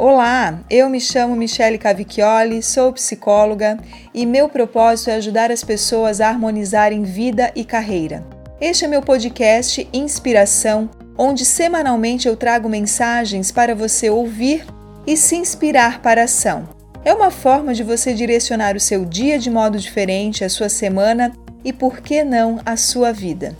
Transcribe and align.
Olá, 0.00 0.60
eu 0.70 0.88
me 0.88 1.00
chamo 1.00 1.34
Michele 1.34 1.76
Cavicchioli, 1.76 2.62
sou 2.62 2.92
psicóloga 2.92 3.76
e 4.14 4.24
meu 4.24 4.48
propósito 4.48 5.10
é 5.10 5.14
ajudar 5.14 5.50
as 5.50 5.64
pessoas 5.64 6.20
a 6.20 6.28
harmonizarem 6.28 7.02
vida 7.02 7.50
e 7.56 7.64
carreira. 7.64 8.24
Este 8.60 8.84
é 8.84 8.88
meu 8.88 9.02
podcast 9.02 9.88
Inspiração, 9.92 10.88
onde 11.18 11.44
semanalmente 11.44 12.28
eu 12.28 12.36
trago 12.36 12.68
mensagens 12.68 13.50
para 13.50 13.74
você 13.74 14.08
ouvir 14.08 14.64
e 15.04 15.16
se 15.16 15.34
inspirar 15.34 16.00
para 16.00 16.20
a 16.20 16.24
ação. 16.26 16.68
É 17.04 17.12
uma 17.12 17.32
forma 17.32 17.74
de 17.74 17.82
você 17.82 18.14
direcionar 18.14 18.76
o 18.76 18.80
seu 18.80 19.04
dia 19.04 19.36
de 19.36 19.50
modo 19.50 19.80
diferente, 19.80 20.44
a 20.44 20.48
sua 20.48 20.68
semana 20.68 21.32
e, 21.64 21.72
por 21.72 22.00
que 22.00 22.22
não, 22.22 22.60
a 22.64 22.76
sua 22.76 23.12
vida. 23.12 23.56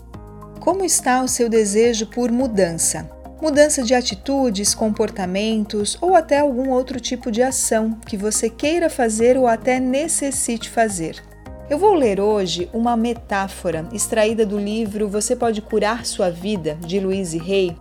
Como 0.61 0.85
está 0.85 1.21
o 1.21 1.27
seu 1.27 1.49
desejo 1.49 2.07
por 2.07 2.31
mudança? 2.31 3.18
Mudança 3.41 3.83
de 3.83 3.95
atitudes, 3.95 4.75
comportamentos 4.75 5.97
ou 6.01 6.15
até 6.15 6.41
algum 6.41 6.71
outro 6.71 7.01
tipo 7.01 7.31
de 7.31 7.43
ação 7.43 7.99
que 8.07 8.17
você 8.17 8.51
queira 8.51 8.91
fazer 8.91 9.37
ou 9.37 9.47
até 9.47 9.79
necessite 9.79 10.69
fazer. 10.69 11.23
Eu 11.71 11.79
vou 11.79 11.93
ler 11.95 12.19
hoje 12.19 12.69
uma 12.73 12.97
metáfora 12.97 13.87
extraída 13.93 14.47
do 14.47 14.59
livro 14.59 15.09
Você 15.09 15.37
Pode 15.37 15.61
Curar 15.61 16.07
Sua 16.07 16.31
Vida, 16.31 16.79
de 16.81 16.99
Louise 16.99 17.39
Hay, 17.39 17.77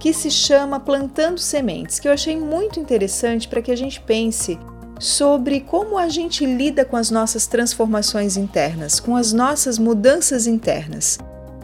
que 0.00 0.12
se 0.12 0.30
chama 0.30 0.80
Plantando 0.80 1.38
Sementes, 1.38 2.00
que 2.00 2.08
eu 2.08 2.12
achei 2.12 2.36
muito 2.36 2.80
interessante 2.80 3.46
para 3.46 3.62
que 3.62 3.70
a 3.70 3.76
gente 3.76 4.00
pense 4.00 4.58
sobre 4.98 5.60
como 5.60 5.96
a 5.96 6.08
gente 6.08 6.44
lida 6.44 6.84
com 6.84 6.96
as 6.96 7.10
nossas 7.10 7.46
transformações 7.46 8.36
internas, 8.36 8.98
com 8.98 9.14
as 9.14 9.32
nossas 9.32 9.78
mudanças 9.78 10.46
internas. 10.46 11.18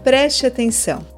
Preste 0.05 0.47
atenção. 0.47 1.16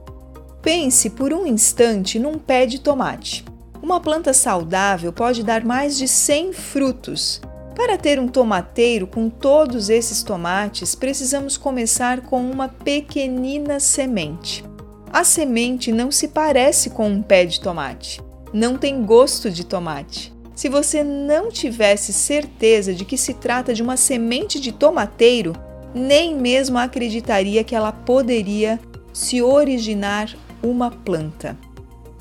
Pense 0.71 1.09
por 1.09 1.33
um 1.33 1.47
instante 1.47 2.19
num 2.19 2.35
pé 2.35 2.67
de 2.67 2.79
tomate. 2.79 3.43
Uma 3.83 3.99
planta 4.01 4.35
saudável 4.35 5.11
pode 5.11 5.43
dar 5.43 5.65
mais 5.65 5.97
de 5.97 6.07
100 6.07 6.53
frutos. 6.53 7.41
Para 7.75 7.97
ter 7.97 8.21
um 8.21 8.29
tomateiro 8.29 9.07
com 9.07 9.31
todos 9.31 9.89
esses 9.89 10.23
tomates, 10.23 10.95
precisamos 10.95 11.57
começar 11.57 12.21
com 12.21 12.43
uma 12.43 12.69
pequenina 12.69 13.81
semente. 13.81 14.63
A 15.11 15.25
semente 15.25 15.91
não 15.91 16.11
se 16.11 16.29
parece 16.29 16.91
com 16.91 17.09
um 17.09 17.23
pé 17.23 17.47
de 17.47 17.63
tomate, 17.63 18.21
não 18.53 18.77
tem 18.77 19.03
gosto 19.03 19.51
de 19.51 19.65
tomate. 19.65 20.35
Se 20.55 20.69
você 20.69 21.03
não 21.03 21.49
tivesse 21.49 22.13
certeza 22.13 22.93
de 22.93 23.07
que 23.07 23.17
se 23.17 23.33
trata 23.33 23.73
de 23.73 23.83
uma 23.83 23.97
semente 23.97 24.61
de 24.61 24.71
tomateiro, 24.71 25.55
nem 25.95 26.37
mesmo 26.37 26.77
acreditaria 26.77 27.65
que 27.65 27.75
ela 27.75 27.91
poderia 27.91 28.79
se 29.15 29.41
originar 29.41 30.29
uma 30.63 30.91
planta. 30.91 31.57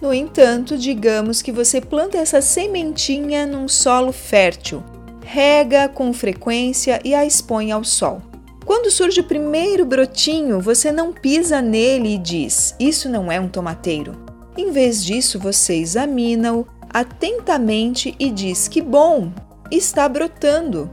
No 0.02 0.14
entanto, 0.14 0.78
digamos 0.78 1.42
que 1.42 1.52
você 1.52 1.82
planta 1.82 2.18
essa 2.18 2.42
sementinha 2.42 3.46
num 3.46 3.68
solo 3.68 4.12
fértil, 4.12 4.84
rega 5.24 5.90
com 5.90 6.14
frequência 6.14 7.00
e 7.04 7.16
a 7.16 7.26
expõe 7.26 7.72
ao 7.72 7.84
sol. 7.84 8.22
Quando 8.64 8.92
surge 8.92 9.22
o 9.22 9.24
primeiro 9.24 9.86
brotinho, 9.86 10.60
você 10.60 10.92
não 10.92 11.14
pisa 11.14 11.62
nele 11.62 12.16
e 12.16 12.18
diz: 12.18 12.76
Isso 12.80 13.10
não 13.10 13.32
é 13.32 13.40
um 13.40 13.48
tomateiro. 13.48 14.12
Em 14.58 14.72
vez 14.72 15.04
disso, 15.04 15.40
você 15.40 15.76
examina-o 15.76 16.68
atentamente 16.90 18.14
e 18.20 18.30
diz: 18.30 18.68
Que 18.68 18.82
bom, 18.82 19.32
está 19.72 20.08
brotando. 20.08 20.90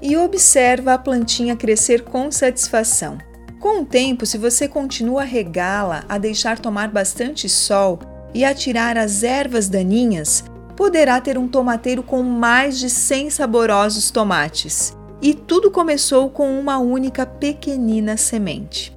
E 0.00 0.16
observa 0.16 0.94
a 0.94 0.98
plantinha 0.98 1.54
crescer 1.54 2.02
com 2.02 2.30
satisfação. 2.32 3.18
Com 3.62 3.82
o 3.82 3.86
tempo, 3.86 4.26
se 4.26 4.36
você 4.36 4.66
continua 4.66 5.22
a 5.22 5.24
regá-la, 5.24 6.04
a 6.08 6.18
deixar 6.18 6.58
tomar 6.58 6.88
bastante 6.88 7.48
sol 7.48 8.00
e 8.34 8.44
a 8.44 8.52
tirar 8.52 8.98
as 8.98 9.22
ervas 9.22 9.68
daninhas, 9.68 10.42
poderá 10.76 11.20
ter 11.20 11.38
um 11.38 11.46
tomateiro 11.46 12.02
com 12.02 12.24
mais 12.24 12.76
de 12.76 12.90
100 12.90 13.30
saborosos 13.30 14.10
tomates. 14.10 14.96
E 15.22 15.32
tudo 15.32 15.70
começou 15.70 16.28
com 16.28 16.58
uma 16.58 16.78
única 16.78 17.24
pequenina 17.24 18.16
semente. 18.16 18.92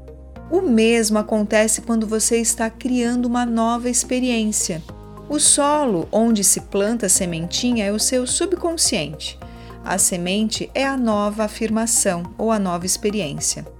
O 0.49 0.61
mesmo 0.61 1.19
acontece 1.19 1.83
quando 1.83 2.07
você 2.07 2.37
está 2.37 2.67
criando 2.67 3.27
uma 3.27 3.45
nova 3.45 3.87
experiência. 3.87 4.81
O 5.29 5.39
solo 5.39 6.07
onde 6.11 6.43
se 6.43 6.61
planta 6.61 7.05
a 7.05 7.09
sementinha 7.09 7.85
é 7.85 7.91
o 7.91 7.99
seu 7.99 8.25
subconsciente. 8.25 9.37
A 9.83 9.99
semente 9.99 10.71
é 10.73 10.83
a 10.83 10.97
nova 10.97 11.43
afirmação 11.43 12.23
ou 12.35 12.51
a 12.51 12.57
nova 12.57 12.87
experiência. 12.87 13.74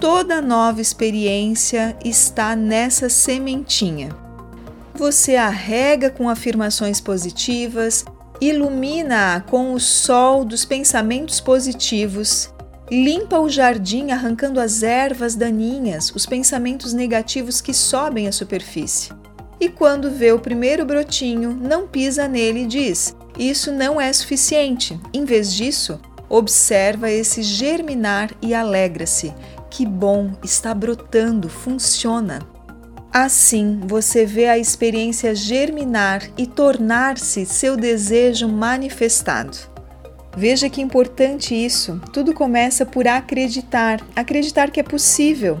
Toda 0.00 0.40
nova 0.40 0.80
experiência 0.80 1.96
está 2.04 2.54
nessa 2.54 3.08
sementinha. 3.08 4.10
Você 4.94 5.34
a 5.34 5.48
rega 5.48 6.08
com 6.08 6.28
afirmações 6.28 7.00
positivas, 7.00 8.04
ilumina-a 8.40 9.40
com 9.40 9.74
o 9.74 9.80
sol 9.80 10.44
dos 10.44 10.64
pensamentos 10.64 11.40
positivos, 11.40 12.48
limpa 12.88 13.40
o 13.40 13.48
jardim 13.48 14.12
arrancando 14.12 14.60
as 14.60 14.84
ervas 14.84 15.34
daninhas, 15.34 16.12
os 16.14 16.24
pensamentos 16.24 16.92
negativos 16.92 17.60
que 17.60 17.74
sobem 17.74 18.28
à 18.28 18.32
superfície. 18.32 19.10
E 19.60 19.68
quando 19.68 20.12
vê 20.12 20.30
o 20.30 20.38
primeiro 20.38 20.84
brotinho, 20.84 21.58
não 21.60 21.88
pisa 21.88 22.28
nele 22.28 22.62
e 22.62 22.66
diz: 22.66 23.16
Isso 23.36 23.72
não 23.72 24.00
é 24.00 24.12
suficiente. 24.12 24.98
Em 25.12 25.24
vez 25.24 25.52
disso, 25.52 26.00
observa 26.28 27.10
esse 27.10 27.42
germinar 27.42 28.30
e 28.40 28.54
alegra-se 28.54 29.34
que 29.70 29.86
bom, 29.86 30.32
está 30.42 30.74
brotando, 30.74 31.48
funciona. 31.48 32.40
Assim, 33.12 33.80
você 33.84 34.26
vê 34.26 34.48
a 34.48 34.58
experiência 34.58 35.34
germinar 35.34 36.22
e 36.36 36.46
tornar-se 36.46 37.46
seu 37.46 37.76
desejo 37.76 38.48
manifestado. 38.48 39.56
Veja 40.36 40.68
que 40.68 40.80
importante 40.80 41.54
isso. 41.54 42.00
Tudo 42.12 42.32
começa 42.34 42.86
por 42.86 43.08
acreditar, 43.08 44.00
acreditar 44.14 44.70
que 44.70 44.78
é 44.78 44.82
possível. 44.82 45.60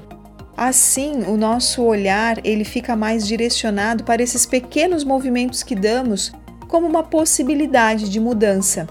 Assim, 0.56 1.22
o 1.26 1.36
nosso 1.36 1.82
olhar 1.82 2.44
ele 2.44 2.64
fica 2.64 2.94
mais 2.94 3.26
direcionado 3.26 4.04
para 4.04 4.22
esses 4.22 4.44
pequenos 4.44 5.02
movimentos 5.02 5.62
que 5.62 5.74
damos 5.74 6.32
como 6.68 6.86
uma 6.86 7.02
possibilidade 7.02 8.08
de 8.08 8.20
mudança. 8.20 8.86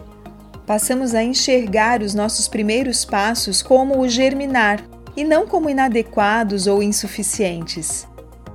Passamos 0.66 1.13
a 1.13 1.23
enxergar 1.23 2.01
os 2.01 2.13
nossos 2.13 2.47
primeiros 2.47 3.05
passos 3.05 3.61
como 3.61 3.99
o 3.99 4.09
germinar, 4.09 4.84
e 5.17 5.23
não 5.23 5.47
como 5.47 5.69
inadequados 5.69 6.67
ou 6.67 6.83
insuficientes. 6.83 8.07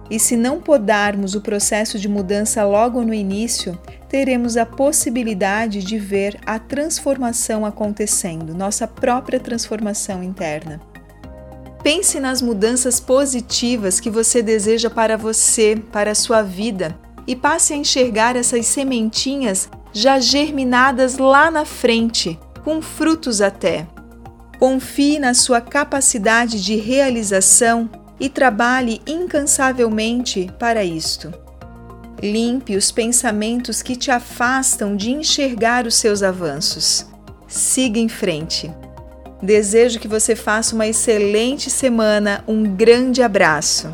E 0.08 0.18
se 0.20 0.36
não 0.36 0.60
podarmos 0.60 1.34
o 1.34 1.40
processo 1.40 1.98
de 1.98 2.08
mudança 2.08 2.64
logo 2.64 3.02
no 3.02 3.12
início, 3.12 3.76
teremos 4.08 4.56
a 4.56 4.64
possibilidade 4.64 5.82
de 5.82 5.98
ver 5.98 6.38
a 6.46 6.58
transformação 6.58 7.66
acontecendo, 7.66 8.54
nossa 8.54 8.86
própria 8.86 9.40
transformação 9.40 10.22
interna. 10.22 10.80
Pense 11.82 12.20
nas 12.20 12.40
mudanças 12.40 13.00
positivas 13.00 13.98
que 13.98 14.10
você 14.10 14.40
deseja 14.40 14.88
para 14.88 15.16
você, 15.16 15.82
para 15.90 16.12
a 16.12 16.14
sua 16.14 16.42
vida, 16.42 16.96
e 17.26 17.34
passe 17.34 17.72
a 17.72 17.76
enxergar 17.76 18.36
essas 18.36 18.66
sementinhas 18.66 19.68
já 19.92 20.20
germinadas 20.20 21.18
lá 21.18 21.50
na 21.50 21.64
frente, 21.64 22.38
com 22.62 22.80
frutos 22.80 23.40
até. 23.40 23.86
Confie 24.62 25.18
na 25.18 25.34
sua 25.34 25.60
capacidade 25.60 26.62
de 26.62 26.76
realização 26.76 27.90
e 28.20 28.28
trabalhe 28.28 29.02
incansavelmente 29.08 30.48
para 30.56 30.84
isto. 30.84 31.34
Limpe 32.22 32.76
os 32.76 32.92
pensamentos 32.92 33.82
que 33.82 33.96
te 33.96 34.12
afastam 34.12 34.94
de 34.94 35.10
enxergar 35.10 35.84
os 35.84 35.96
seus 35.96 36.22
avanços. 36.22 37.04
Siga 37.48 37.98
em 37.98 38.08
frente. 38.08 38.72
Desejo 39.42 39.98
que 39.98 40.06
você 40.06 40.36
faça 40.36 40.76
uma 40.76 40.86
excelente 40.86 41.68
semana. 41.68 42.44
Um 42.46 42.62
grande 42.62 43.20
abraço. 43.20 43.92